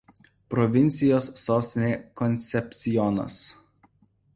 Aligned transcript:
Provincijos 0.53 1.29
sostinė 1.41 1.93
Konsepsjonas. 2.23 3.41